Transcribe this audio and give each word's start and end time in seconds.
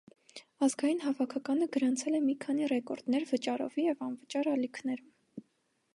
Ազգային 0.67 1.01
հավաքականը 1.03 1.67
գրանցել 1.75 2.17
է 2.19 2.23
մի 2.29 2.35
քանի 2.45 2.71
ռեկորդներ 2.73 3.29
վճարովի 3.33 3.87
և 3.89 4.05
անվճար 4.07 4.51
ալիքներում։ 4.57 5.49